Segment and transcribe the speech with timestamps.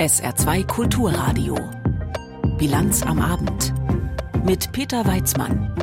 [0.00, 1.58] SR2 Kulturradio.
[2.56, 3.74] Bilanz am Abend.
[4.44, 5.74] Mit Peter Weizmann.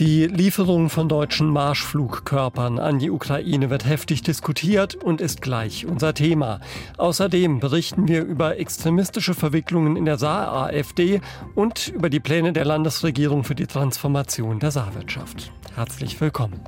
[0.00, 6.14] Die Lieferung von deutschen Marschflugkörpern an die Ukraine wird heftig diskutiert und ist gleich unser
[6.14, 6.58] Thema.
[6.98, 11.20] Außerdem berichten wir über extremistische Verwicklungen in der Saar-AfD
[11.54, 15.52] und über die Pläne der Landesregierung für die Transformation der Saarwirtschaft.
[15.76, 16.60] Herzlich willkommen.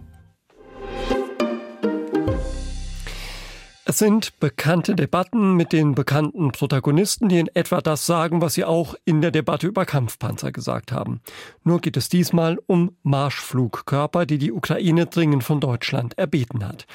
[3.89, 8.65] Es sind bekannte Debatten mit den bekannten Protagonisten, die in etwa das sagen, was sie
[8.65, 11.21] auch in der Debatte über Kampfpanzer gesagt haben.
[11.63, 16.89] Nur geht es diesmal um Marschflugkörper, die die Ukraine dringend von Deutschland erbeten hat.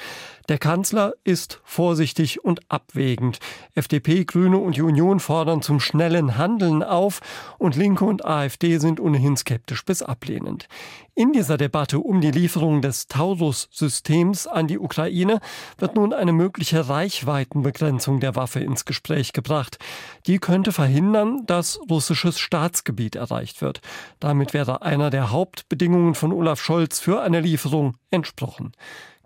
[0.48, 3.38] Der Kanzler ist vorsichtig und abwägend.
[3.74, 7.20] FDP, Grüne und die Union fordern zum schnellen Handeln auf
[7.58, 10.68] und Linke und AfD sind ohnehin skeptisch bis ablehnend.
[11.14, 15.40] In dieser Debatte um die Lieferung des Taurus-Systems an die Ukraine
[15.76, 19.78] wird nun eine mögliche Reichweitenbegrenzung der Waffe ins Gespräch gebracht.
[20.26, 23.82] Die könnte verhindern, dass russisches Staatsgebiet erreicht wird.
[24.20, 28.72] Damit wäre einer der Hauptbedingungen von Olaf Scholz für eine Lieferung entsprochen.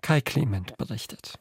[0.01, 1.39] Kai Clement berichtet.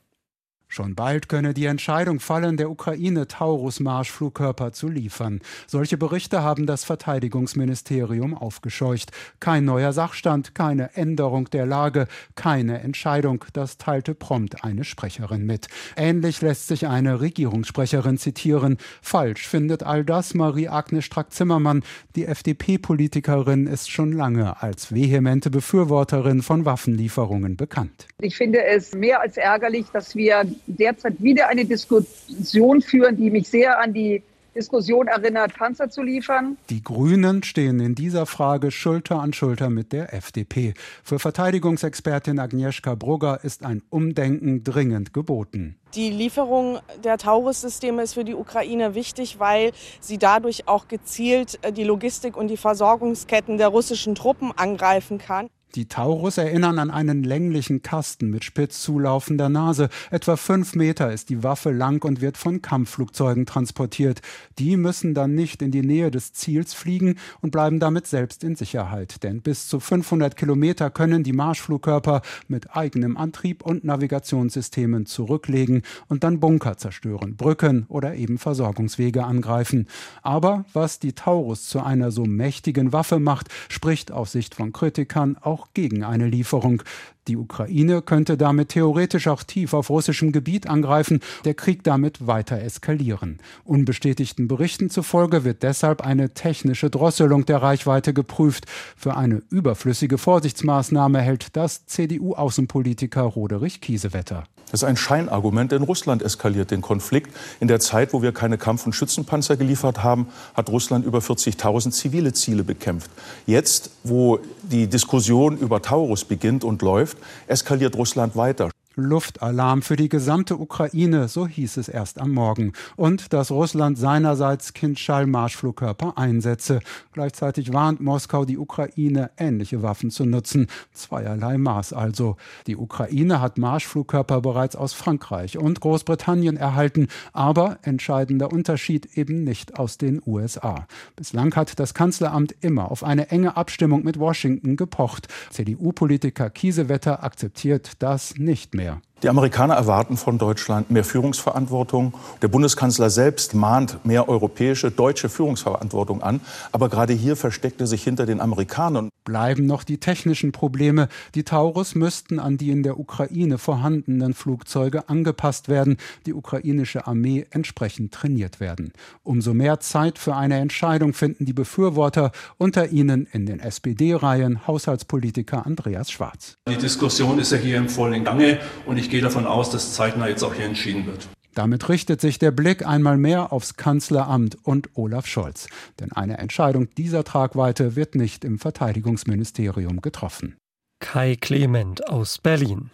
[0.76, 5.40] Schon bald könne die Entscheidung fallen, der Ukraine Taurus-Marschflugkörper zu liefern.
[5.66, 9.10] Solche Berichte haben das Verteidigungsministerium aufgescheucht.
[9.40, 15.68] Kein neuer Sachstand, keine Änderung der Lage, keine Entscheidung, das teilte prompt eine Sprecherin mit.
[15.96, 18.76] Ähnlich lässt sich eine Regierungssprecherin zitieren.
[19.00, 21.84] Falsch findet all das Marie-Agnes Strack-Zimmermann.
[22.16, 28.08] Die FDP-Politikerin ist schon lange als vehemente Befürworterin von Waffenlieferungen bekannt.
[28.20, 33.48] Ich finde es mehr als ärgerlich, dass wir derzeit wieder eine Diskussion führen, die mich
[33.48, 34.22] sehr an die
[34.56, 36.56] Diskussion erinnert, Panzer zu liefern.
[36.70, 40.72] Die Grünen stehen in dieser Frage Schulter an Schulter mit der FDP.
[41.04, 45.76] Für Verteidigungsexpertin Agnieszka Brugger ist ein Umdenken dringend geboten.
[45.94, 51.84] Die Lieferung der Taurus-Systeme ist für die Ukraine wichtig, weil sie dadurch auch gezielt die
[51.84, 55.48] Logistik und die Versorgungsketten der russischen Truppen angreifen kann.
[55.74, 59.90] Die Taurus erinnern an einen länglichen Kasten mit spitz zulaufender Nase.
[60.10, 64.22] Etwa fünf Meter ist die Waffe lang und wird von Kampfflugzeugen transportiert.
[64.58, 68.56] Die müssen dann nicht in die Nähe des Ziels fliegen und bleiben damit selbst in
[68.56, 69.22] Sicherheit.
[69.22, 76.24] Denn bis zu 500 Kilometer können die Marschflugkörper mit eigenem Antrieb und Navigationssystemen zurücklegen und
[76.24, 79.88] dann Bunker zerstören, Brücken oder eben Versorgungswege angreifen.
[80.22, 85.36] Aber was die Taurus zu einer so mächtigen Waffe macht, spricht aus Sicht von Kritikern
[85.38, 86.82] auch gegen eine Lieferung.
[87.28, 92.60] Die Ukraine könnte damit theoretisch auch tief auf russischem Gebiet angreifen, der Krieg damit weiter
[92.60, 93.38] eskalieren.
[93.64, 98.66] Unbestätigten Berichten zufolge wird deshalb eine technische Drosselung der Reichweite geprüft.
[98.96, 104.44] Für eine überflüssige Vorsichtsmaßnahme hält das CDU-Außenpolitiker Roderich Kiesewetter.
[104.70, 107.30] Das ist ein Scheinargument, denn Russland eskaliert den Konflikt.
[107.60, 111.92] In der Zeit, wo wir keine Kampf- und Schützenpanzer geliefert haben, hat Russland über 40.000
[111.92, 113.10] zivile Ziele bekämpft.
[113.46, 117.16] Jetzt, wo die Diskussion über Taurus beginnt und läuft,
[117.46, 118.70] eskaliert Russland weiter.
[118.96, 122.72] Luftalarm für die gesamte Ukraine, so hieß es erst am Morgen.
[122.96, 126.80] Und dass Russland seinerseits Kindschall-Marschflugkörper einsetze.
[127.12, 130.68] Gleichzeitig warnt Moskau die Ukraine, ähnliche Waffen zu nutzen.
[130.92, 132.36] Zweierlei Maß also.
[132.66, 139.78] Die Ukraine hat Marschflugkörper bereits aus Frankreich und Großbritannien erhalten, aber entscheidender Unterschied eben nicht
[139.78, 140.86] aus den USA.
[141.16, 145.28] Bislang hat das Kanzleramt immer auf eine enge Abstimmung mit Washington gepocht.
[145.50, 148.85] CDU-Politiker Kiesewetter akzeptiert das nicht mehr.
[149.22, 152.12] Die Amerikaner erwarten von Deutschland mehr Führungsverantwortung.
[152.42, 156.42] Der Bundeskanzler selbst mahnt mehr europäische, deutsche Führungsverantwortung an.
[156.70, 159.08] Aber gerade hier versteckt er sich hinter den Amerikanern.
[159.24, 161.08] Bleiben noch die technischen Probleme.
[161.34, 167.46] Die Taurus müssten an die in der Ukraine vorhandenen Flugzeuge angepasst werden, die ukrainische Armee
[167.50, 168.92] entsprechend trainiert werden.
[169.24, 175.66] Umso mehr Zeit für eine Entscheidung finden die Befürworter, unter ihnen in den SPD-Reihen Haushaltspolitiker
[175.66, 176.58] Andreas Schwarz.
[176.68, 179.94] Die Diskussion ist ja hier im vollen Gange und ich ich gehe davon aus, dass
[179.94, 181.28] zeitnah jetzt auch hier entschieden wird.
[181.54, 185.68] Damit richtet sich der Blick einmal mehr aufs Kanzleramt und Olaf Scholz.
[186.00, 190.56] Denn eine Entscheidung dieser Tragweite wird nicht im Verteidigungsministerium getroffen.
[190.98, 192.90] Kai Clement aus Berlin.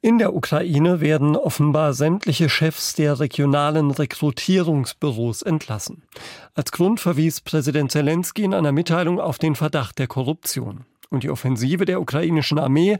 [0.00, 6.04] In der Ukraine werden offenbar sämtliche Chefs der regionalen Rekrutierungsbüros entlassen.
[6.54, 10.84] Als Grund verwies Präsident Zelensky in einer Mitteilung auf den Verdacht der Korruption.
[11.10, 12.96] Und die Offensive der ukrainischen Armee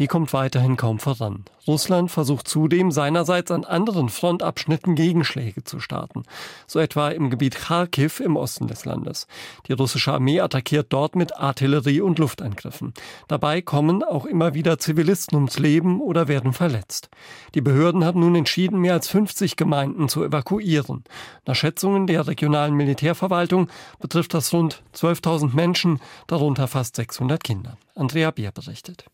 [0.00, 1.44] die kommt weiterhin kaum voran.
[1.66, 6.22] Russland versucht zudem seinerseits an anderen Frontabschnitten Gegenschläge zu starten,
[6.66, 9.26] so etwa im Gebiet Kharkiv im Osten des Landes.
[9.68, 12.94] Die russische Armee attackiert dort mit Artillerie und Luftangriffen.
[13.28, 17.10] Dabei kommen auch immer wieder Zivilisten ums Leben oder werden verletzt.
[17.54, 21.04] Die Behörden haben nun entschieden, mehr als 50 Gemeinden zu evakuieren.
[21.44, 23.68] Nach Schätzungen der regionalen Militärverwaltung
[23.98, 27.76] betrifft das rund 12.000 Menschen, darunter fast 600 Kinder.
[27.94, 29.04] Andrea Bier berichtet.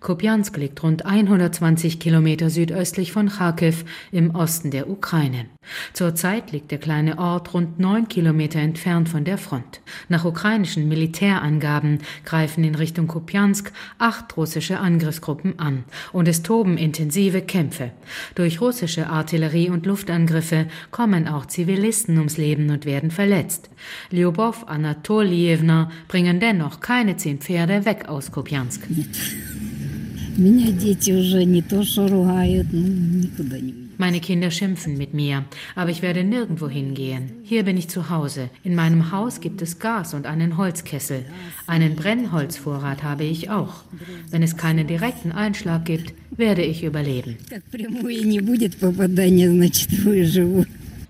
[0.00, 5.46] Kupiansk liegt rund 120 Kilometer südöstlich von Kharkiv im Osten der Ukraine.
[5.92, 9.80] Zurzeit liegt der kleine Ort rund neun Kilometer entfernt von der Front.
[10.08, 17.42] Nach ukrainischen Militärangaben greifen in Richtung Kupiansk acht russische Angriffsgruppen an und es toben intensive
[17.42, 17.90] Kämpfe.
[18.36, 23.68] Durch russische Artillerie und Luftangriffe kommen auch Zivilisten ums Leben und werden verletzt.
[24.12, 28.86] Lyubov Anatolievna bringen dennoch keine zehn Pferde weg aus Kupiansk.
[33.98, 35.44] Meine Kinder schimpfen mit mir,
[35.74, 37.32] aber ich werde nirgendwo hingehen.
[37.42, 38.48] Hier bin ich zu Hause.
[38.62, 41.24] In meinem Haus gibt es Gas und einen Holzkessel.
[41.66, 43.82] Einen Brennholzvorrat habe ich auch.
[44.30, 47.36] Wenn es keinen direkten Einschlag gibt, werde ich überleben.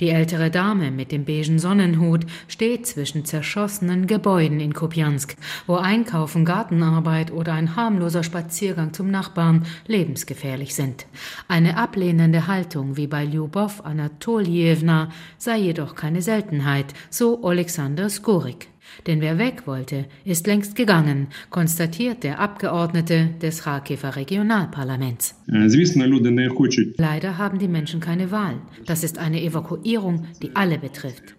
[0.00, 5.34] Die ältere Dame mit dem beigen Sonnenhut steht zwischen zerschossenen Gebäuden in Kupiansk,
[5.66, 11.06] wo Einkaufen, Gartenarbeit oder ein harmloser Spaziergang zum Nachbarn lebensgefährlich sind.
[11.48, 18.68] Eine ablehnende Haltung wie bei Lyubov Anatolievna sei jedoch keine Seltenheit, so Alexander Skorik.
[19.06, 25.34] Denn wer weg wollte, ist längst gegangen, konstatiert der Abgeordnete des Kharkiver Regionalparlaments.
[26.98, 28.60] Leider haben die Menschen keine Wahl.
[28.86, 31.37] Das ist eine Evakuierung, die alle betrifft.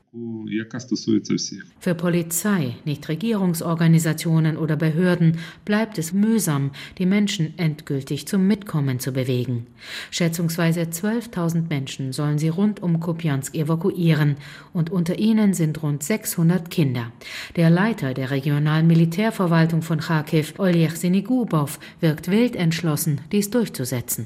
[1.80, 9.68] Für Polizei, Nichtregierungsorganisationen oder Behörden bleibt es mühsam, die Menschen endgültig zum Mitkommen zu bewegen.
[10.10, 14.38] Schätzungsweise 12.000 Menschen sollen sie rund um Kupiansk evakuieren
[14.74, 17.12] und unter ihnen sind rund 600 Kinder.
[17.56, 24.26] Der Leiter der regionalen Militärverwaltung von Kharkiv, Oleg Sinigubov, wirkt wild entschlossen, dies durchzusetzen.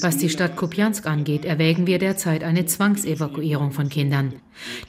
[0.00, 4.32] Was die Stadt Kupiansk angeht, erwägen wir derzeit eine Zwangsevakuierung von Kindern.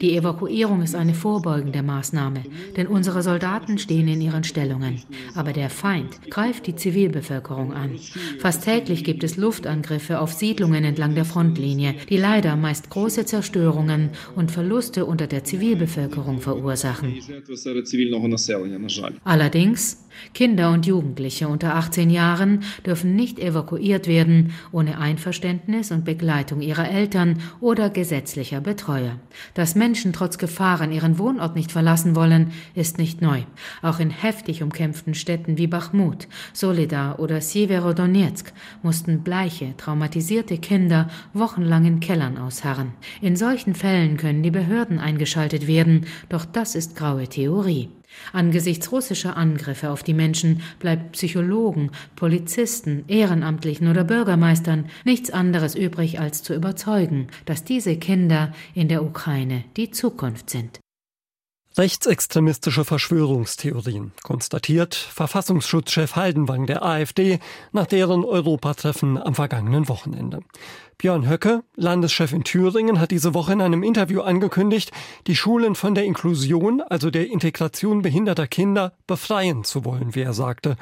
[0.01, 2.43] Die Evakuierung ist eine vorbeugende Maßnahme,
[2.77, 5.01] denn unsere Soldaten stehen in ihren Stellungen.
[5.35, 7.91] Aber der Feind greift die Zivilbevölkerung an.
[8.39, 14.11] Fast täglich gibt es Luftangriffe auf Siedlungen entlang der Frontlinie, die leider meist große Zerstörungen
[14.35, 17.15] und Verluste unter der Zivilbevölkerung verursachen.
[19.23, 26.61] Allerdings Kinder und Jugendliche unter 18 Jahren dürfen nicht evakuiert werden ohne Einverständnis und Begleitung
[26.61, 29.19] ihrer Eltern oder gesetzlicher Betreuer.
[29.53, 33.41] Dass Menschen trotz Gefahren ihren Wohnort nicht verlassen wollen, ist nicht neu.
[33.81, 38.53] Auch in heftig umkämpften Städten wie Bachmut, Solidar oder Sjeverodonetsk
[38.83, 42.93] mussten bleiche, traumatisierte Kinder wochenlang in Kellern ausharren.
[43.21, 47.89] In solchen Fällen können die Behörden eingeschaltet werden, doch das ist graue Theorie.
[48.33, 56.19] Angesichts russischer Angriffe auf die Menschen bleibt Psychologen, Polizisten, Ehrenamtlichen oder Bürgermeistern nichts anderes übrig,
[56.19, 60.79] als zu überzeugen, dass diese Kinder in der Ukraine die Zukunft sind.
[61.77, 67.37] Rechtsextremistische Verschwörungstheorien, konstatiert Verfassungsschutzchef Haldenwang der AfD
[67.71, 70.39] nach deren Europatreffen am vergangenen Wochenende.
[70.97, 74.91] Björn Höcke, Landeschef in Thüringen, hat diese Woche in einem Interview angekündigt,
[75.27, 80.33] die Schulen von der Inklusion, also der Integration behinderter Kinder, befreien zu wollen, wie er
[80.33, 80.77] sagte.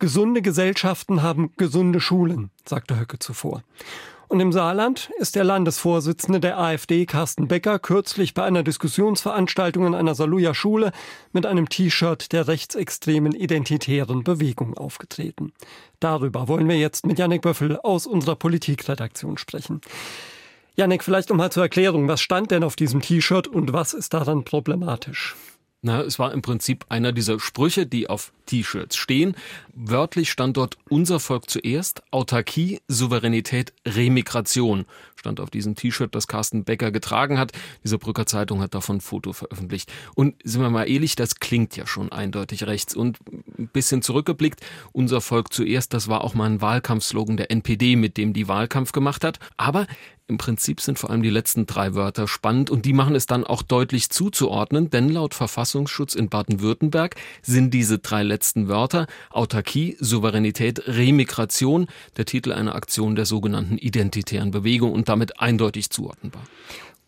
[0.00, 3.62] Gesunde Gesellschaften haben gesunde Schulen, sagte Höcke zuvor.
[4.28, 9.94] Und im Saarland ist der Landesvorsitzende der AfD, Carsten Becker, kürzlich bei einer Diskussionsveranstaltung in
[9.94, 10.92] einer Saluja Schule
[11.32, 15.52] mit einem T-Shirt der rechtsextremen identitären Bewegung aufgetreten.
[16.00, 19.80] Darüber wollen wir jetzt mit Janik Böffel aus unserer Politikredaktion sprechen.
[20.76, 24.44] Janik, vielleicht nochmal zur Erklärung, was stand denn auf diesem T-Shirt und was ist daran
[24.44, 25.36] problematisch?
[25.82, 29.34] Na, es war im Prinzip einer dieser Sprüche, die auf T-Shirts stehen.
[29.74, 34.86] Wörtlich stand dort unser Volk zuerst, Autarkie, Souveränität, Remigration
[35.24, 37.52] stand auf diesem T-Shirt, das Carsten Becker getragen hat.
[37.82, 39.90] Diese Brücker Zeitung hat davon ein Foto veröffentlicht.
[40.14, 42.94] Und sind wir mal ehrlich, das klingt ja schon eindeutig rechts.
[42.94, 43.18] Und
[43.58, 44.60] ein bisschen zurückgeblickt,
[44.92, 48.92] unser Volk zuerst, das war auch mal ein Wahlkampfslogan der NPD, mit dem die Wahlkampf
[48.92, 49.38] gemacht hat.
[49.56, 49.86] Aber
[50.26, 53.44] im Prinzip sind vor allem die letzten drei Wörter spannend und die machen es dann
[53.44, 60.88] auch deutlich zuzuordnen, denn laut Verfassungsschutz in Baden-Württemberg sind diese drei letzten Wörter Autarkie, Souveränität,
[60.88, 61.86] Remigration
[62.16, 66.42] der Titel einer Aktion der sogenannten identitären Bewegung und damit eindeutig zuordnenbar.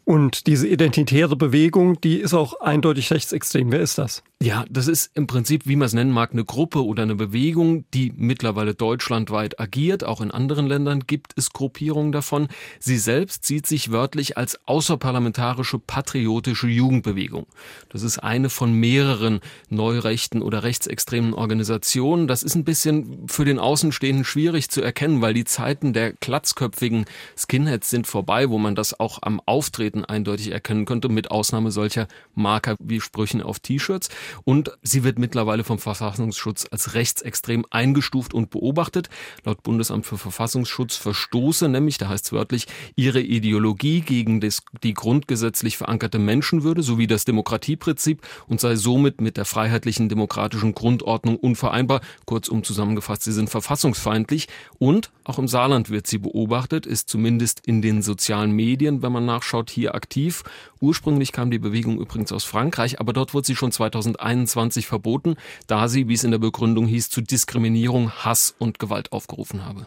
[0.05, 3.73] Und diese identitäre Bewegung, die ist auch eindeutig rechtsextrem.
[3.73, 4.23] Wer ist das?
[4.43, 7.87] Ja, das ist im Prinzip, wie man es nennen mag, eine Gruppe oder eine Bewegung,
[7.95, 10.05] die mittlerweile deutschlandweit agiert.
[10.05, 12.49] Auch in anderen Ländern gibt es Gruppierungen davon.
[12.79, 17.47] Sie selbst sieht sich wörtlich als außerparlamentarische patriotische Jugendbewegung.
[17.89, 19.41] Das ist eine von mehreren
[19.71, 22.29] neurechten oder rechtsextremen Organisationen.
[22.29, 27.07] Das ist ein bisschen für den Außenstehenden schwierig zu erkennen, weil die Zeiten der glatzköpfigen
[27.39, 32.07] Skinheads sind vorbei, wo man das auch am Auftreten eindeutig erkennen könnte, mit Ausnahme solcher
[32.35, 34.11] Marker wie Sprüchen auf T-Shirts.
[34.45, 39.09] Und sie wird mittlerweile vom Verfassungsschutz als rechtsextrem eingestuft und beobachtet.
[39.45, 44.95] Laut Bundesamt für Verfassungsschutz verstoße nämlich, da heißt es wörtlich, ihre Ideologie gegen das, die
[44.95, 52.01] grundgesetzlich verankerte Menschenwürde sowie das Demokratieprinzip und sei somit mit der freiheitlichen demokratischen Grundordnung unvereinbar.
[52.25, 57.83] Kurzum zusammengefasst, sie sind verfassungsfeindlich und auch im Saarland wird sie beobachtet, ist zumindest in
[57.83, 60.45] den sozialen Medien, wenn man nachschaut, hier aktiv.
[60.81, 63.73] Ursprünglich kam die Bewegung übrigens aus Frankreich, aber dort wurde sie schon
[64.17, 69.13] 2021 verboten, da sie, wie es in der Begründung hieß, zu Diskriminierung, Hass und Gewalt
[69.13, 69.87] aufgerufen habe.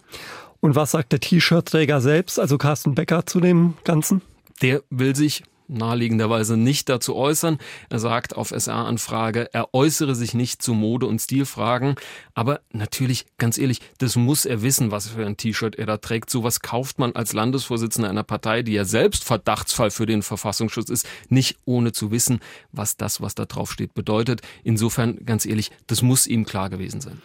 [0.62, 4.22] Und was sagt der T-Shirt-Träger selbst, also Carsten Becker, zu dem Ganzen?
[4.62, 7.58] Der will sich naheliegenderweise nicht dazu äußern.
[7.90, 11.96] Er sagt auf SA-Anfrage, er äußere sich nicht zu Mode- und Stilfragen.
[12.34, 16.30] Aber natürlich, ganz ehrlich, das muss er wissen, was für ein T-Shirt er da trägt.
[16.30, 21.08] Sowas kauft man als Landesvorsitzender einer Partei, die ja selbst Verdachtsfall für den Verfassungsschutz ist,
[21.30, 22.40] nicht ohne zu wissen,
[22.72, 24.42] was das, was da drauf steht, bedeutet.
[24.64, 27.22] Insofern, ganz ehrlich, das muss ihm klar gewesen sein.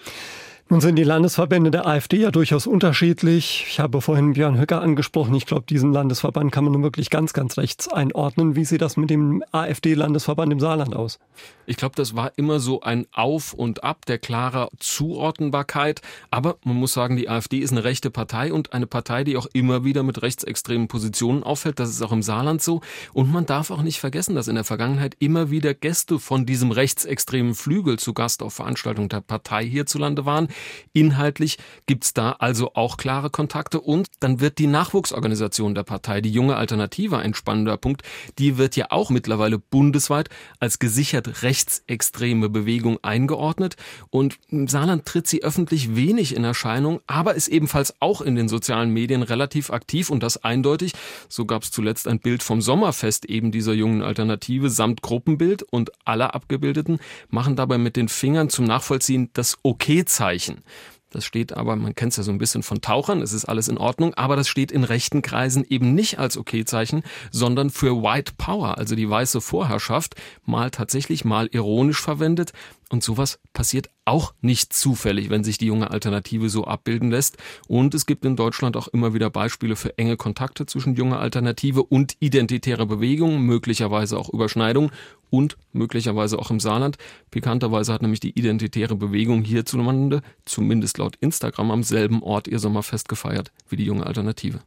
[0.70, 3.66] Nun sind die Landesverbände der AfD ja durchaus unterschiedlich.
[3.68, 5.34] Ich habe vorhin Björn Höcker angesprochen.
[5.34, 8.56] Ich glaube, diesen Landesverband kann man nun wirklich ganz, ganz rechts einordnen.
[8.56, 11.18] Wie sieht das mit dem AfD-Landesverband im Saarland aus?
[11.66, 16.00] Ich glaube, das war immer so ein Auf und Ab der klarer Zuordnbarkeit.
[16.30, 19.46] Aber man muss sagen, die AfD ist eine rechte Partei und eine Partei, die auch
[19.52, 21.78] immer wieder mit rechtsextremen Positionen auffällt.
[21.78, 22.80] Das ist auch im Saarland so.
[23.12, 26.70] Und man darf auch nicht vergessen, dass in der Vergangenheit immer wieder Gäste von diesem
[26.70, 30.48] rechtsextremen Flügel zu Gast auf Veranstaltungen der Partei hierzulande waren.
[30.92, 36.30] Inhaltlich gibt's da also auch klare Kontakte und dann wird die Nachwuchsorganisation der Partei, die
[36.30, 38.02] junge Alternative, ein spannender Punkt,
[38.38, 40.28] die wird ja auch mittlerweile bundesweit
[40.60, 43.76] als gesichert rechtsextreme Bewegung eingeordnet.
[44.10, 48.48] Und im Saarland tritt sie öffentlich wenig in Erscheinung, aber ist ebenfalls auch in den
[48.48, 50.92] sozialen Medien relativ aktiv und das eindeutig.
[51.28, 56.34] So gab's zuletzt ein Bild vom Sommerfest eben dieser jungen Alternative samt Gruppenbild und alle
[56.34, 60.62] Abgebildeten machen dabei mit den Fingern zum Nachvollziehen das Okay-Zeichen Zeichen.
[61.10, 63.68] Das steht aber, man kennt es ja so ein bisschen von Tauchern, es ist alles
[63.68, 68.32] in Ordnung, aber das steht in rechten Kreisen eben nicht als Okay-Zeichen, sondern für White
[68.36, 72.52] Power, also die weiße Vorherrschaft, mal tatsächlich, mal ironisch verwendet.
[72.90, 77.38] Und sowas passiert auch nicht zufällig, wenn sich die junge Alternative so abbilden lässt.
[77.68, 81.82] Und es gibt in Deutschland auch immer wieder Beispiele für enge Kontakte zwischen junger Alternative
[81.82, 84.90] und identitärer Bewegung, möglicherweise auch Überschneidungen
[85.30, 86.96] und möglicherweise auch im Saarland.
[87.30, 93.08] Pikanterweise hat nämlich die identitäre Bewegung hierzulande, zumindest laut Instagram, am selben Ort ihr Sommerfest
[93.08, 94.60] gefeiert wie die junge Alternative.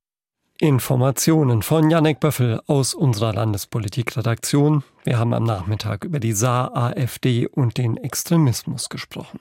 [0.60, 4.84] Informationen von Janek Böffel aus unserer Landespolitikredaktion.
[5.04, 9.40] Wir haben am Nachmittag über die Saar AfD und den Extremismus gesprochen.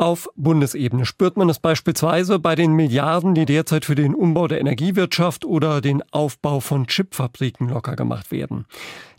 [0.00, 4.60] Auf Bundesebene spürt man es beispielsweise bei den Milliarden, die derzeit für den Umbau der
[4.60, 8.66] Energiewirtschaft oder den Aufbau von Chipfabriken locker gemacht werden.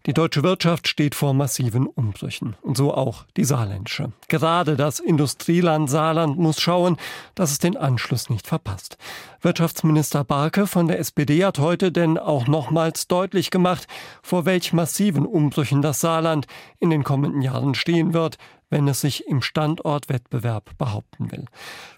[0.05, 4.13] Die deutsche Wirtschaft steht vor massiven Umbrüchen und so auch die saarländische.
[4.29, 6.95] Gerade das Industrieland Saarland muss schauen,
[7.35, 8.97] dass es den Anschluss nicht verpasst.
[9.41, 13.87] Wirtschaftsminister Barke von der SPD hat heute denn auch nochmals deutlich gemacht,
[14.23, 16.47] vor welch massiven Umbrüchen das Saarland
[16.79, 18.37] in den kommenden Jahren stehen wird,
[18.69, 21.45] wenn es sich im Standortwettbewerb behaupten will.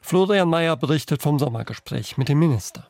[0.01, 2.87] Florian Mayer berichtet vom Sommergespräch mit dem Minister.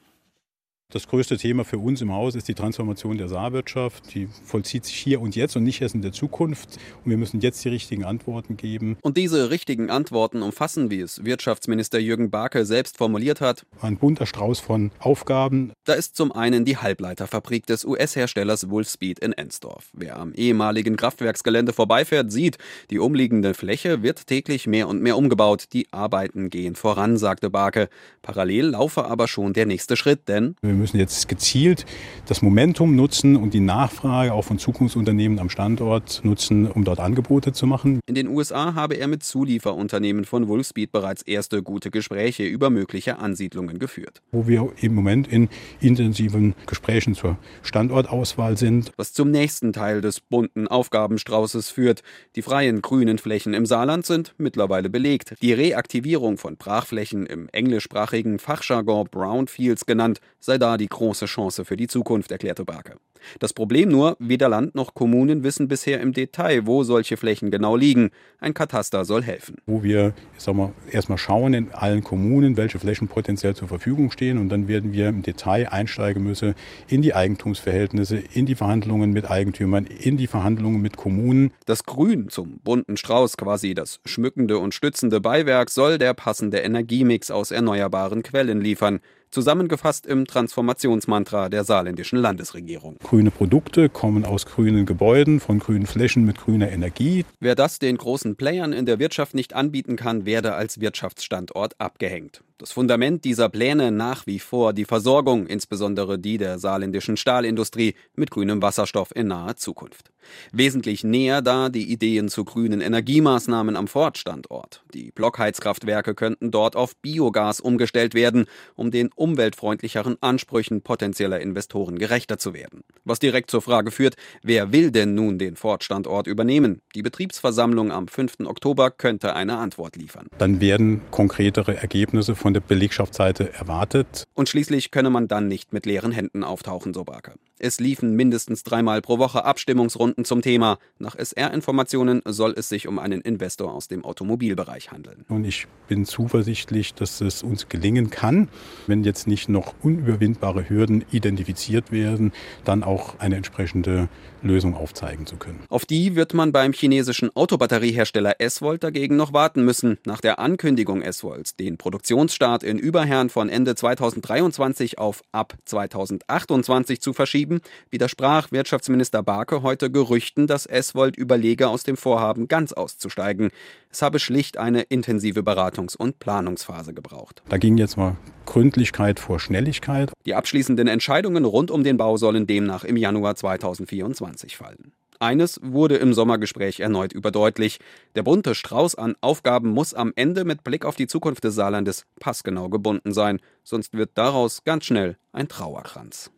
[0.94, 4.14] Das größte Thema für uns im Haus ist die Transformation der Saarwirtschaft.
[4.14, 6.78] Die vollzieht sich hier und jetzt und nicht erst in der Zukunft.
[7.06, 8.98] Und wir müssen jetzt die richtigen Antworten geben.
[9.02, 14.26] Und diese richtigen Antworten umfassen, wie es Wirtschaftsminister Jürgen Barke selbst formuliert hat, ein bunter
[14.26, 15.72] Strauß von Aufgaben.
[15.86, 19.92] Da ist zum einen die Halbleiterfabrik des US-Herstellers Wolfspeed in Ensdorf.
[19.94, 22.58] Wer am ehemaligen Kraftwerksgelände vorbeifährt, sieht,
[22.90, 25.68] die umliegende Fläche wird täglich mehr und mehr umgebaut.
[25.72, 27.88] Die Arbeiten gehen voran, sagte Barke.
[28.24, 31.86] Parallel laufe aber schon der nächste Schritt, denn müssen jetzt gezielt
[32.28, 37.52] das Momentum nutzen und die Nachfrage auch von Zukunftsunternehmen am Standort nutzen, um dort Angebote
[37.52, 38.00] zu machen.
[38.06, 43.20] In den USA habe er mit Zulieferunternehmen von Wolfspeed bereits erste gute Gespräche über mögliche
[43.20, 44.22] Ansiedlungen geführt.
[44.32, 48.92] Wo wir im Moment in intensiven Gesprächen zur Standortauswahl sind.
[48.98, 52.02] Was zum nächsten Teil des bunten Aufgabenstraußes führt.
[52.36, 55.36] Die freien grünen Flächen im Saarland sind mittlerweile belegt.
[55.42, 61.66] Die Reaktivierung von Brachflächen im englischsprachigen Fachjargon Brownfields genannt sei da offenbar die große Chance
[61.66, 62.96] für die Zukunft, erklärte Barke.
[63.40, 67.76] Das Problem nur, weder Land noch Kommunen wissen bisher im Detail, wo solche Flächen genau
[67.76, 68.10] liegen.
[68.40, 69.58] Ein Kataster soll helfen.
[69.68, 74.40] Wo wir sag mal, erstmal schauen in allen Kommunen, welche Flächen potenziell zur Verfügung stehen
[74.40, 76.56] und dann werden wir im Detail einsteigen müssen
[76.88, 81.54] in die Eigentumsverhältnisse, in die Verhandlungen mit Eigentümern, in die Verhandlungen mit Kommunen.
[81.68, 87.30] Das Grün zum bunten Strauß, quasi das schmückende und stützende Beiwerk, soll der passende Energiemix
[87.30, 89.00] aus erneuerbaren Quellen liefern
[89.32, 92.98] zusammengefasst im Transformationsmantra der saarländischen Landesregierung.
[93.04, 97.26] Grüne Produkte kommen aus grünen Gebäuden, von grünen Flächen mit grüner Energie.
[97.40, 102.44] Wer das den großen Playern in der Wirtschaft nicht anbieten kann, werde als Wirtschaftsstandort abgehängt.
[102.62, 108.30] Das Fundament dieser Pläne nach wie vor die Versorgung, insbesondere die der saarländischen Stahlindustrie, mit
[108.30, 110.12] grünem Wasserstoff in naher Zukunft.
[110.52, 114.84] Wesentlich näher da die Ideen zu grünen Energiemaßnahmen am Ford-Standort.
[114.94, 122.38] Die Blockheizkraftwerke könnten dort auf Biogas umgestellt werden, um den umweltfreundlicheren Ansprüchen potenzieller Investoren gerechter
[122.38, 122.82] zu werden.
[123.04, 126.82] Was direkt zur Frage führt, wer will denn nun den Ford-Standort übernehmen?
[126.96, 128.42] Die Betriebsversammlung am 5.
[128.46, 130.28] Oktober könnte eine Antwort liefern.
[130.38, 134.26] Dann werden konkretere Ergebnisse von der Belegschaftsseite erwartet.
[134.34, 137.34] Und schließlich könne man dann nicht mit leeren Händen auftauchen, so Barker.
[137.64, 140.80] Es liefen mindestens dreimal pro Woche Abstimmungsrunden zum Thema.
[140.98, 145.26] Nach SR-Informationen soll es sich um einen Investor aus dem Automobilbereich handeln.
[145.30, 148.50] Und ich bin zuversichtlich, dass es uns gelingen kann,
[148.88, 152.32] wenn jetzt nicht noch unüberwindbare Hürden identifiziert werden,
[152.64, 154.10] dann auch eine entsprechende
[154.42, 155.60] Lösung aufzeigen zu können.
[155.70, 160.00] Auf die wird man beim chinesischen Autobatteriehersteller S-Volt dagegen noch warten müssen.
[160.06, 167.14] Nach der Ankündigung S-Volts, den Produktionsstart in Überherrn von Ende 2023 auf ab 2028 zu
[167.14, 167.51] verschieben,
[167.90, 173.50] widersprach Wirtschaftsminister Barke heute Gerüchten, dass S-Volt überlege, aus dem Vorhaben ganz auszusteigen.
[173.92, 177.44] Es habe schlicht eine intensive Beratungs- und Planungsphase gebraucht.
[177.50, 178.16] Da ging jetzt mal
[178.46, 180.12] Gründlichkeit vor Schnelligkeit.
[180.26, 184.94] Die abschließenden Entscheidungen rund um den Bau sollen demnach im Januar 2024 fallen.
[185.22, 187.80] Eines wurde im Sommergespräch erneut überdeutlich.
[188.16, 192.08] Der bunte Strauß an Aufgaben muss am Ende mit Blick auf die Zukunft des Saarlandes
[192.20, 196.32] passgenau gebunden sein, sonst wird daraus ganz schnell ein Trauerkranz.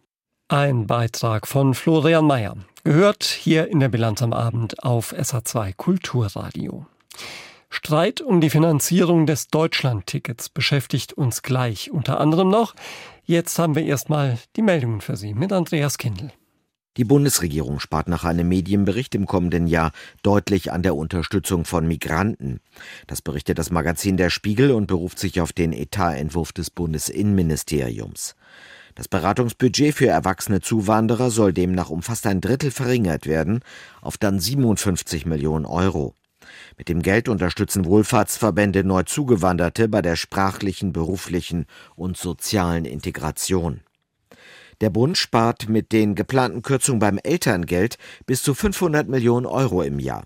[0.54, 2.56] Ein Beitrag von Florian Mayer.
[2.84, 6.86] Gehört hier in der Bilanz am Abend auf SA2 Kulturradio.
[7.72, 12.76] Streit um die Finanzierung des Deutschlandtickets beschäftigt uns gleich unter anderem noch.
[13.26, 16.32] Jetzt haben wir erstmal die Meldungen für Sie mit Andreas Kindl.
[16.98, 22.60] Die Bundesregierung spart nach einem Medienbericht im kommenden Jahr deutlich an der Unterstützung von Migranten.
[23.08, 28.36] Das berichtet das Magazin Der Spiegel und beruft sich auf den Etatentwurf des Bundesinnenministeriums.
[28.96, 33.62] Das Beratungsbudget für erwachsene Zuwanderer soll demnach um fast ein Drittel verringert werden,
[34.02, 36.16] auf dann 57 Millionen Euro.
[36.78, 43.82] Mit dem Geld unterstützen Wohlfahrtsverbände neu Zugewanderte bei der sprachlichen, beruflichen und sozialen Integration.
[44.82, 50.00] Der Bund spart mit den geplanten Kürzungen beim Elterngeld bis zu 500 Millionen Euro im
[50.00, 50.26] Jahr.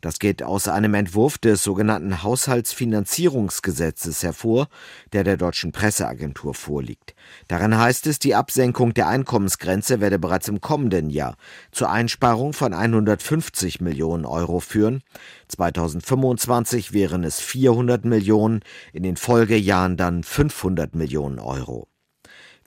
[0.00, 4.68] Das geht aus einem Entwurf des sogenannten Haushaltsfinanzierungsgesetzes hervor,
[5.12, 7.14] der der deutschen Presseagentur vorliegt.
[7.48, 11.36] Darin heißt es, die Absenkung der Einkommensgrenze werde bereits im kommenden Jahr
[11.72, 15.02] zur Einsparung von 150 Millionen Euro führen.
[15.48, 18.60] 2025 wären es 400 Millionen,
[18.92, 21.88] in den Folgejahren dann 500 Millionen Euro.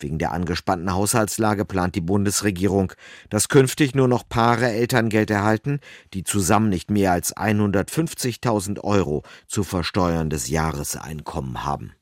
[0.01, 2.93] Wegen der angespannten Haushaltslage plant die Bundesregierung,
[3.29, 5.79] dass künftig nur noch Paare Elterngeld erhalten,
[6.13, 11.93] die zusammen nicht mehr als 150.000 Euro zu versteuerndes Jahreseinkommen haben.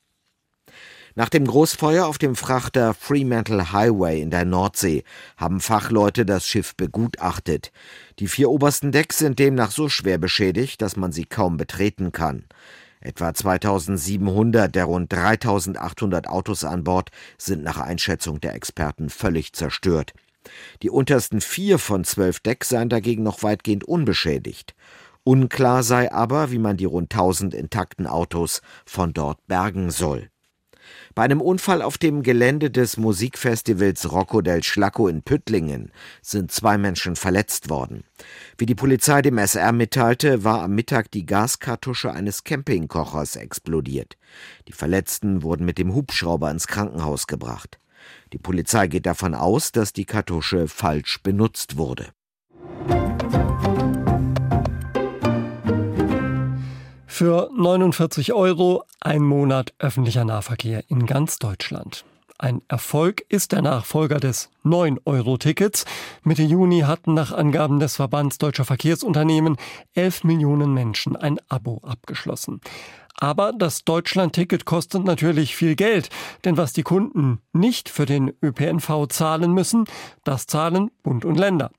[1.16, 5.02] Nach dem Großfeuer auf dem Frachter Fremantle Highway in der Nordsee
[5.36, 7.72] haben Fachleute das Schiff begutachtet.
[8.20, 12.44] Die vier obersten Decks sind demnach so schwer beschädigt, dass man sie kaum betreten kann.
[13.00, 20.12] Etwa 2700 der rund 3800 Autos an Bord sind nach Einschätzung der Experten völlig zerstört.
[20.82, 24.74] Die untersten vier von zwölf Decks seien dagegen noch weitgehend unbeschädigt.
[25.24, 30.29] Unklar sei aber, wie man die rund 1000 intakten Autos von dort bergen soll.
[31.14, 35.90] Bei einem Unfall auf dem Gelände des Musikfestivals Rocco del Schlacco in Püttlingen
[36.22, 38.04] sind zwei Menschen verletzt worden.
[38.58, 44.16] Wie die Polizei dem SR mitteilte, war am Mittag die Gaskartusche eines Campingkochers explodiert.
[44.68, 47.80] Die Verletzten wurden mit dem Hubschrauber ins Krankenhaus gebracht.
[48.32, 52.12] Die Polizei geht davon aus, dass die Kartusche falsch benutzt wurde.
[57.20, 62.06] Für 49 Euro ein Monat öffentlicher Nahverkehr in ganz Deutschland.
[62.38, 65.84] Ein Erfolg ist der Nachfolger des 9-Euro-Tickets.
[66.22, 69.58] Mitte Juni hatten nach Angaben des Verbands Deutscher Verkehrsunternehmen
[69.92, 72.62] 11 Millionen Menschen ein Abo abgeschlossen.
[73.16, 76.08] Aber das Deutschland-Ticket kostet natürlich viel Geld,
[76.46, 79.84] denn was die Kunden nicht für den ÖPNV zahlen müssen,
[80.24, 81.70] das zahlen Bund und Länder.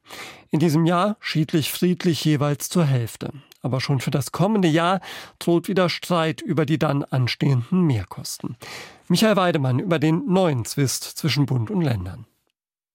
[0.51, 3.31] In diesem Jahr schiedlich friedlich jeweils zur Hälfte.
[3.61, 5.01] Aber schon für das kommende Jahr
[5.39, 8.57] droht wieder Streit über die dann anstehenden Mehrkosten.
[9.07, 12.25] Michael Weidemann über den neuen Zwist zwischen Bund und Ländern.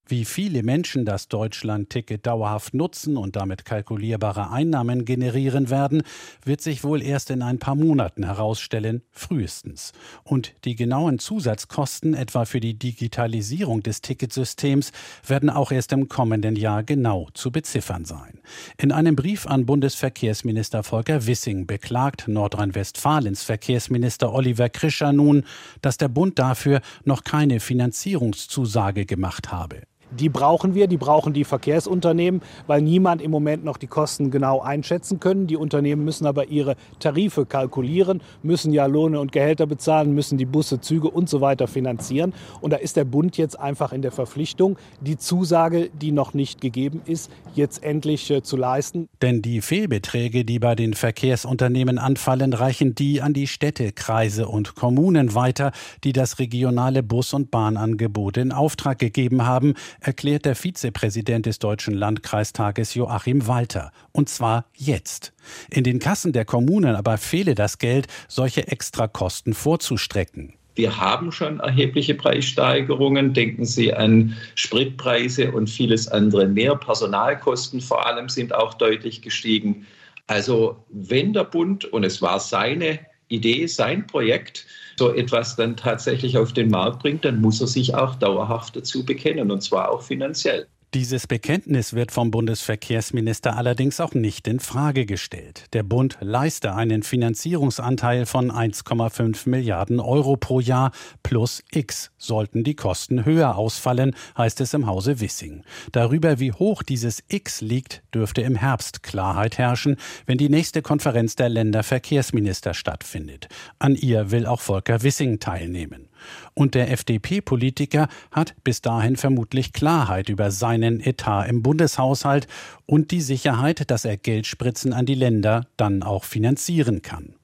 [0.09, 6.05] Wie viele Menschen das Deutschland-Ticket dauerhaft nutzen und damit kalkulierbare Einnahmen generieren werden,
[6.45, 9.93] wird sich wohl erst in ein paar Monaten herausstellen, frühestens.
[10.23, 14.93] Und die genauen Zusatzkosten etwa für die Digitalisierung des Ticketsystems
[15.27, 18.39] werden auch erst im kommenden Jahr genau zu beziffern sein.
[18.79, 25.43] In einem Brief an Bundesverkehrsminister Volker Wissing beklagt Nordrhein-Westfalens Verkehrsminister Oliver Krischer nun,
[25.83, 29.83] dass der Bund dafür noch keine Finanzierungszusage gemacht habe.
[30.11, 34.61] Die brauchen wir, die brauchen die Verkehrsunternehmen, weil niemand im Moment noch die Kosten genau
[34.61, 35.47] einschätzen können.
[35.47, 40.45] Die Unternehmen müssen aber ihre Tarife kalkulieren, müssen ja Lohne und Gehälter bezahlen, müssen die
[40.45, 42.35] Busse, Züge und so weiter finanzieren.
[42.61, 46.61] Und da ist der Bund jetzt einfach in der Verpflichtung, die Zusage, die noch nicht
[46.61, 49.09] gegeben ist, jetzt endlich äh, zu leisten.
[49.23, 54.77] Denn die Fehlbeträge, die bei den Verkehrsunternehmen anfallen, reichen die an die Städte, Kreise und
[54.77, 55.73] Kommunen weiter,
[56.05, 61.95] die das regionale Bus- und Bahnangebot in Auftrag gegeben haben erklärt der Vizepräsident des Deutschen
[61.95, 63.93] Landkreistages Joachim Walter.
[64.13, 65.33] Und zwar jetzt.
[65.71, 70.55] In den Kassen der Kommunen aber fehle das Geld, solche Extrakosten vorzustrecken.
[70.77, 73.33] Wir haben schon erhebliche Preissteigerungen.
[73.33, 76.77] Denken Sie an Spritpreise und vieles andere mehr.
[76.77, 79.87] Personalkosten vor allem sind auch deutlich gestiegen.
[80.27, 84.67] Also wenn der Bund, und es war seine Idee, sein Projekt,
[84.99, 89.05] so etwas dann tatsächlich auf den Markt bringt, dann muss er sich auch dauerhaft dazu
[89.05, 90.69] bekennen, und zwar auch finanziell.
[90.95, 95.65] Dieses Bekenntnis wird vom Bundesverkehrsminister allerdings auch nicht in Frage gestellt.
[95.73, 102.13] Der Bund leiste einen Finanzierungsanteil von 1,5 Milliarden Euro pro Jahr plus X.
[102.19, 105.65] Sollten die Kosten höher ausfallen, heißt es im Hause Wissing.
[105.93, 111.35] Darüber, wie hoch dieses X liegt, dürfte im Herbst Klarheit herrschen, wenn die nächste Konferenz
[111.35, 113.49] der Länderverkehrsminister stattfindet.
[113.81, 116.09] An ihr will auch Volker Wissing teilnehmen.
[116.55, 122.47] Und der FDP-Politiker hat bis dahin vermutlich Klarheit über seinen Etat im Bundeshaushalt
[122.87, 127.35] und die Sicherheit, dass er Geldspritzen an die Länder dann auch finanzieren kann.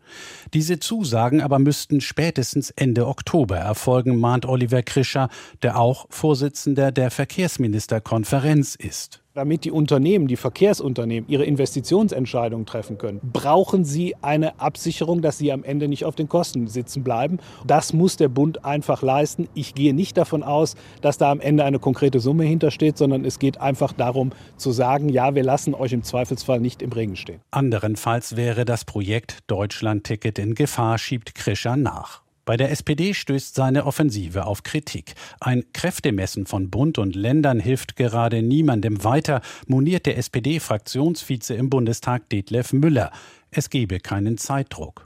[0.53, 5.29] Diese Zusagen aber müssten spätestens Ende Oktober erfolgen, mahnt Oliver Krischer,
[5.63, 9.22] der auch Vorsitzender der Verkehrsministerkonferenz ist.
[9.35, 15.53] Damit die Unternehmen, die Verkehrsunternehmen ihre Investitionsentscheidungen treffen können, brauchen sie eine Absicherung, dass sie
[15.53, 17.39] am Ende nicht auf den Kosten sitzen bleiben.
[17.67, 19.49] Das muss der Bund einfach leisten.
[19.55, 23.39] Ich gehe nicht davon aus, dass da am Ende eine konkrete Summe hintersteht, sondern es
[23.39, 27.41] geht einfach darum zu sagen, ja, wir lassen euch im Zweifelsfall nicht im Regen stehen.
[27.53, 32.22] Anderenfalls wäre das Projekt Deutschland-Ticket in Gefahr, schiebt Krischer nach.
[32.45, 35.15] Bei der SPD stößt seine Offensive auf Kritik.
[35.39, 42.29] Ein Kräftemessen von Bund und Ländern hilft gerade niemandem weiter, moniert der SPD-Fraktionsvize im Bundestag
[42.31, 43.13] Detlef Müller.
[43.53, 45.05] Es gebe keinen Zeitdruck.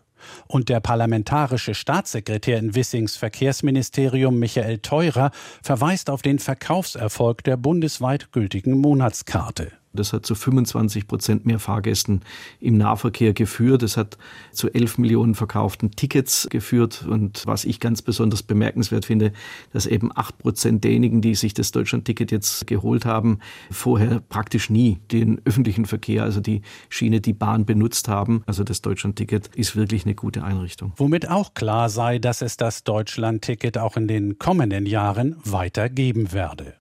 [0.49, 5.31] Und der parlamentarische Staatssekretär in Wissings Verkehrsministerium Michael Theurer
[5.63, 9.73] verweist auf den Verkaufserfolg der bundesweit gültigen Monatskarte.
[9.97, 12.21] Das hat zu 25 Prozent mehr Fahrgästen
[12.61, 13.83] im Nahverkehr geführt.
[13.83, 14.19] Es hat
[14.53, 17.05] zu 11 Millionen verkauften Tickets geführt.
[17.09, 19.33] Und was ich ganz besonders bemerkenswert finde,
[19.73, 23.39] dass eben 8 Prozent derjenigen, die sich das Deutschland-Ticket jetzt geholt haben,
[23.71, 28.43] vorher praktisch nie den öffentlichen Verkehr, also die Schiene, die Bahn benutzt haben.
[28.47, 30.93] Also das Deutschland-Ticket ist wirklich eine gute Einrichtung.
[30.97, 36.33] Womit auch klar sei, dass es das Deutschland-Ticket auch in den kommenden Jahren weiter geben
[36.33, 36.75] werde.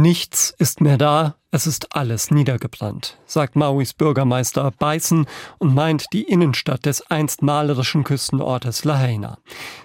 [0.00, 5.26] Nichts ist mehr da, es ist alles niedergebrannt, sagt Mauis Bürgermeister Beißen
[5.58, 9.36] und meint die Innenstadt des einst malerischen Küstenortes Lahaina.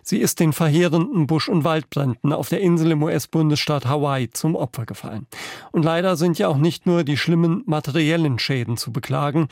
[0.04, 4.86] Sie ist den verheerenden Busch- und Waldbränden auf der Insel im US-Bundesstaat Hawaii zum Opfer
[4.86, 5.28] gefallen.
[5.74, 9.50] Und leider sind ja auch nicht nur die schlimmen materiellen Schäden zu beklagen.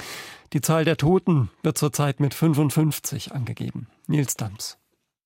[0.54, 3.88] Die Zahl der Toten wird zurzeit mit 55 angegeben.
[4.08, 4.78] Nils Dams.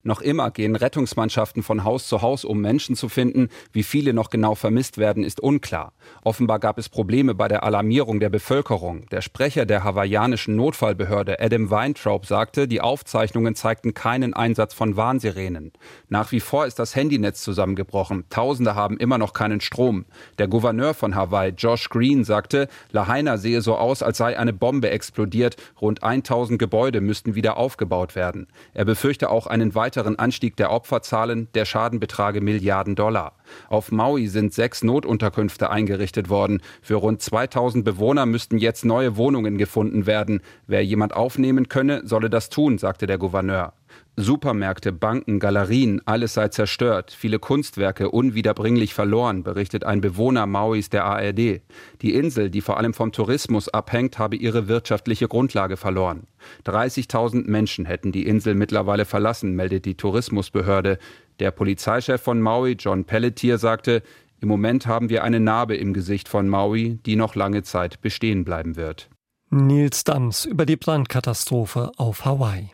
[0.08, 3.50] Noch immer gehen Rettungsmannschaften von Haus zu Haus, um Menschen zu finden.
[3.74, 5.92] Wie viele noch genau vermisst werden, ist unklar.
[6.24, 9.06] Offenbar gab es Probleme bei der Alarmierung der Bevölkerung.
[9.12, 15.74] Der Sprecher der hawaiianischen Notfallbehörde, Adam Weintraub, sagte, die Aufzeichnungen zeigten keinen Einsatz von Warnsirenen.
[16.08, 18.24] Nach wie vor ist das Handynetz zusammengebrochen.
[18.30, 20.06] Tausende haben immer noch keinen Strom.
[20.38, 24.90] Der Gouverneur von Hawaii, Josh Green, sagte, Lahaina sehe so aus, als sei eine Bombe
[24.90, 25.58] explodiert.
[25.82, 28.48] Rund 1000 Gebäude müssten wieder aufgebaut werden.
[28.74, 33.34] Er befürchte auch einen weiteren weiteren Anstieg der Opferzahlen, der Schaden betrage Milliarden Dollar.
[33.68, 36.62] Auf Maui sind sechs Notunterkünfte eingerichtet worden.
[36.84, 40.42] Für rund 2000 Bewohner müssten jetzt neue Wohnungen gefunden werden.
[40.68, 43.74] Wer jemand aufnehmen könne, solle das tun, sagte der Gouverneur.
[44.20, 51.06] Supermärkte, Banken, Galerien, alles sei zerstört, viele Kunstwerke unwiederbringlich verloren, berichtet ein Bewohner Mauis der
[51.06, 51.62] ARD.
[52.02, 56.26] Die Insel, die vor allem vom Tourismus abhängt, habe ihre wirtschaftliche Grundlage verloren.
[56.66, 60.98] 30.000 Menschen hätten die Insel mittlerweile verlassen, meldet die Tourismusbehörde.
[61.40, 64.02] Der Polizeichef von Maui, John Pelletier, sagte,
[64.40, 68.46] im Moment haben wir eine Narbe im Gesicht von Maui, die noch lange Zeit bestehen
[68.46, 69.10] bleiben wird.
[69.52, 72.72] Nils Dams über die Brandkatastrophe auf Hawaii.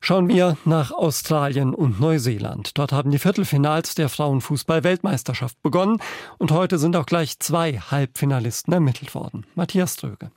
[0.00, 2.78] Schauen wir nach Australien und Neuseeland.
[2.78, 6.00] Dort haben die Viertelfinals der Frauenfußball-Weltmeisterschaft begonnen
[6.38, 9.44] und heute sind auch gleich zwei Halbfinalisten ermittelt worden.
[9.54, 10.30] Matthias Dröge.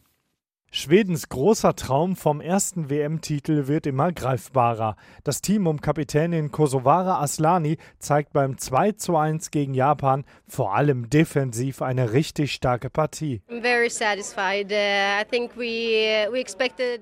[0.73, 4.95] Schwedens großer Traum vom ersten WM-Titel wird immer greifbarer.
[5.25, 11.09] Das Team um Kapitänin Kosovara Aslani zeigt beim 2 zu 1 gegen Japan vor allem
[11.09, 13.41] defensiv eine richtig starke Partie.
[13.49, 13.55] Uh,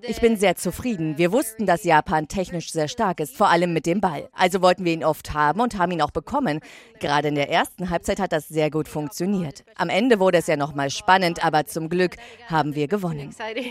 [0.02, 1.20] ich bin sehr zufrieden.
[1.20, 4.30] Wir wussten, dass Japan technisch sehr stark ist, vor allem mit dem Ball.
[4.34, 6.60] Also wollten wir ihn oft haben und haben ihn auch bekommen.
[7.00, 9.64] Gerade in der ersten Halbzeit hat das sehr gut funktioniert.
[9.76, 12.16] Am Ende wurde es ja noch mal spannend, aber zum Glück
[12.48, 13.32] haben wir gewonnen.
[13.60, 13.66] Uh,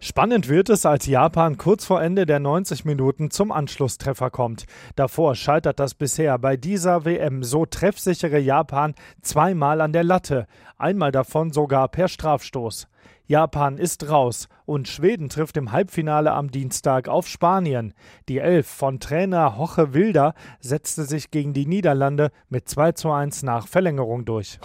[0.00, 4.66] Spannend wird es, als Japan kurz vor Ende der 90 Minuten zum Anschlusstreffer kommt.
[4.96, 11.12] Davor scheitert das bisher bei dieser WM so treffsichere Japan zweimal an der Latte, einmal
[11.12, 12.88] davon sogar per Strafstoß.
[13.26, 17.92] Japan ist raus und Schweden trifft im Halbfinale am Dienstag auf Spanien.
[18.28, 23.42] Die Elf von Trainer Hoche Wilder setzte sich gegen die Niederlande mit 2 zu 1
[23.42, 24.58] nach Verlängerung durch.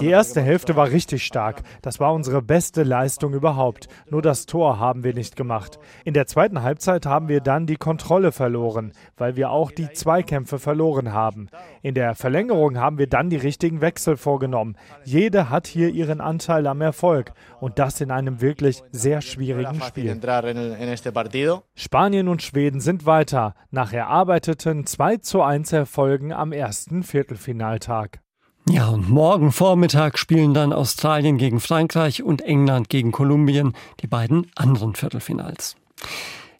[0.00, 1.62] Die erste Hälfte war richtig stark.
[1.82, 3.88] Das war unsere beste Leistung überhaupt.
[4.10, 5.78] Nur das Tor haben wir nicht gemacht.
[6.04, 10.58] In der zweiten Halbzeit haben wir dann die Kontrolle verloren, weil wir auch die Zweikämpfe
[10.58, 11.48] verloren haben.
[11.82, 14.76] In der Verlängerung haben wir dann die richtigen Wechsel vorgenommen.
[15.04, 17.29] Jede hat hier ihren Anteil am Erfolg
[17.60, 20.20] und das in einem wirklich sehr schwierigen Spiel.
[21.74, 28.20] Spanien und Schweden sind weiter nach erarbeiteten 2 zu 1 Erfolgen am ersten Viertelfinaltag.
[28.68, 34.50] Ja, und morgen Vormittag spielen dann Australien gegen Frankreich und England gegen Kolumbien, die beiden
[34.54, 35.76] anderen Viertelfinals.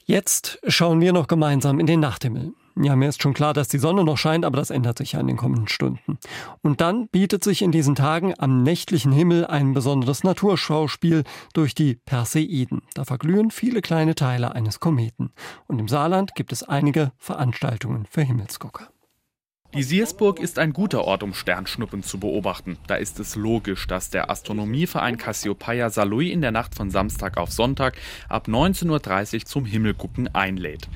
[0.05, 2.53] Jetzt schauen wir noch gemeinsam in den Nachthimmel.
[2.77, 5.21] Ja, mir ist schon klar, dass die Sonne noch scheint, aber das ändert sich ja
[5.21, 6.19] in den kommenden Stunden.
[6.63, 11.97] Und dann bietet sich in diesen Tagen am nächtlichen Himmel ein besonderes Naturschauspiel durch die
[11.97, 12.83] Perseiden.
[12.95, 15.33] Da verglühen viele kleine Teile eines Kometen.
[15.67, 18.89] Und im Saarland gibt es einige Veranstaltungen für Himmelsgucker.
[19.73, 22.77] Die Siersburg ist ein guter Ort, um Sternschnuppen zu beobachten.
[22.89, 27.53] Da ist es logisch, dass der Astronomieverein Cassiopeia Salui in der Nacht von Samstag auf
[27.53, 27.95] Sonntag
[28.29, 30.89] ab 19.30 Uhr zum Himmelgucken einlädt.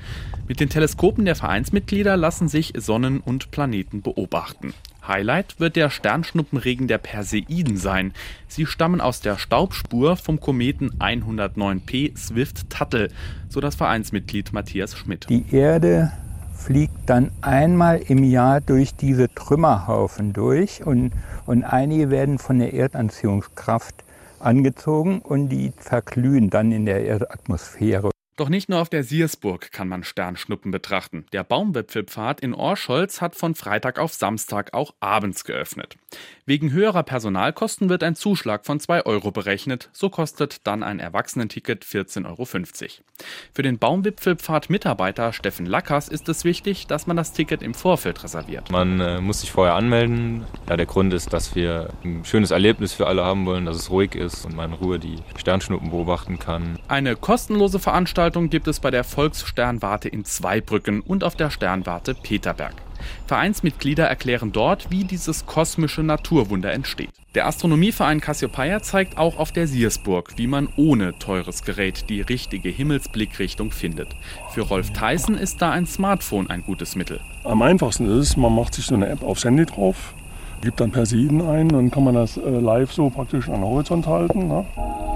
[0.49, 4.73] Mit den Teleskopen der Vereinsmitglieder lassen sich Sonnen und Planeten beobachten.
[5.07, 8.13] Highlight wird der Sternschnuppenregen der Perseiden sein.
[8.49, 13.07] Sie stammen aus der Staubspur vom Kometen 109P Swift-Tuttle,
[13.47, 15.27] so das Vereinsmitglied Matthias Schmidt.
[15.29, 16.11] Die Erde
[16.55, 21.11] fliegt dann einmal im Jahr durch diese Trümmerhaufen durch und,
[21.45, 23.95] und einige werden von der Erdanziehungskraft
[24.39, 28.14] angezogen und die verglühen dann in der Erdatmosphäre.
[28.37, 31.25] Doch nicht nur auf der Siersburg kann man Sternschnuppen betrachten.
[31.31, 35.95] Der Baumwipfelpfad in Orscholz hat von Freitag auf Samstag auch abends geöffnet.
[36.45, 39.89] Wegen höherer Personalkosten wird ein Zuschlag von 2 Euro berechnet.
[39.93, 42.45] So kostet dann ein Erwachsenenticket 14,50 Euro.
[43.53, 48.69] Für den Baumwipfelpfad-Mitarbeiter Steffen Lackers ist es wichtig, dass man das Ticket im Vorfeld reserviert.
[48.69, 50.45] Man äh, muss sich vorher anmelden.
[50.67, 53.89] Ja, der Grund ist, dass wir ein schönes Erlebnis für alle haben wollen, dass es
[53.89, 56.77] ruhig ist und man in Ruhe die Sternschnuppen beobachten kann.
[56.89, 62.15] Eine kostenlose Veranstaltung Veranstaltung gibt es bei der Volkssternwarte in Zweibrücken und auf der Sternwarte
[62.15, 62.73] Peterberg.
[63.27, 67.11] Vereinsmitglieder erklären dort, wie dieses kosmische Naturwunder entsteht.
[67.35, 72.69] Der Astronomieverein Cassiopeia zeigt auch auf der Siersburg, wie man ohne teures Gerät die richtige
[72.69, 74.07] Himmelsblickrichtung findet.
[74.49, 77.19] Für Rolf Theissen ist da ein Smartphone ein gutes Mittel.
[77.43, 80.15] Am einfachsten ist man macht sich so eine App aufs Handy drauf,
[80.61, 84.07] gibt dann Perseiden ein, dann kann man das äh, live so praktisch an den Horizont
[84.07, 84.47] halten.
[84.47, 84.65] Ne?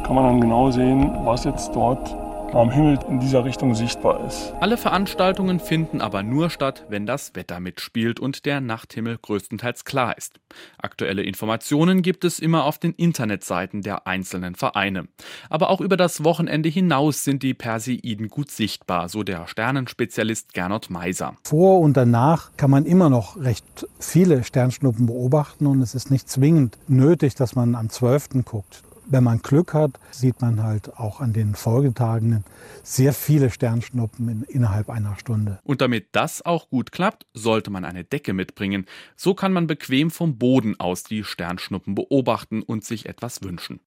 [0.04, 2.16] Kann man dann genau sehen, was jetzt dort
[2.56, 4.54] am Himmel in dieser Richtung sichtbar ist.
[4.60, 10.18] Alle Veranstaltungen finden aber nur statt, wenn das Wetter mitspielt und der Nachthimmel größtenteils klar
[10.18, 10.40] ist.
[10.78, 15.08] Aktuelle Informationen gibt es immer auf den Internetseiten der einzelnen Vereine.
[15.50, 20.90] Aber auch über das Wochenende hinaus sind die Perseiden gut sichtbar, so der Sternenspezialist Gernot
[20.90, 21.36] Meiser.
[21.44, 26.30] Vor und danach kann man immer noch recht viele Sternschnuppen beobachten und es ist nicht
[26.30, 28.46] zwingend nötig, dass man am 12.
[28.46, 32.44] guckt wenn man Glück hat, sieht man halt auch an den Folgetagen
[32.84, 35.60] sehr viele Sternschnuppen in, innerhalb einer Stunde.
[35.64, 38.86] Und damit das auch gut klappt, sollte man eine Decke mitbringen.
[39.16, 43.80] So kann man bequem vom Boden aus die Sternschnuppen beobachten und sich etwas wünschen.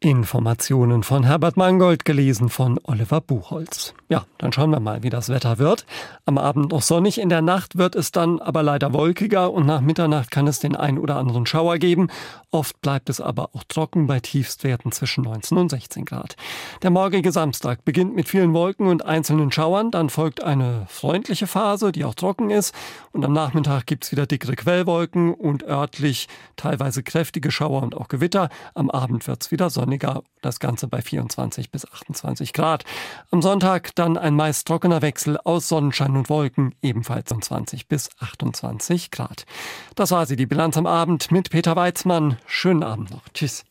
[0.00, 3.94] Informationen von Herbert Mangold, gelesen von Oliver Buchholz.
[4.08, 5.86] Ja, dann schauen wir mal, wie das Wetter wird.
[6.24, 9.80] Am Abend noch sonnig, in der Nacht wird es dann aber leider wolkiger und nach
[9.80, 12.10] Mitternacht kann es den ein oder anderen Schauer geben.
[12.52, 16.36] Oft bleibt es aber auch trocken bei Tiefstwerten zwischen 19 und 16 Grad.
[16.82, 21.90] Der morgige Samstag beginnt mit vielen Wolken und einzelnen Schauern, dann folgt eine freundliche Phase,
[21.90, 22.72] die auch trocken ist
[23.10, 28.48] und am Nachmittag gibt's wieder dickere Quellwolken und örtlich teilweise kräftige Schauer und auch Gewitter.
[28.74, 32.84] Am Abend wird's wieder sonnig sonniger, das Ganze bei 24 bis 28 Grad.
[33.30, 38.10] Am Sonntag dann ein meist trockener Wechsel aus Sonnenschein und Wolken, ebenfalls um 20 bis
[38.20, 39.46] 28 Grad.
[39.94, 42.36] Das war sie, die Bilanz am Abend mit Peter Weizmann.
[42.46, 43.28] Schönen Abend noch.
[43.32, 43.67] Tschüss.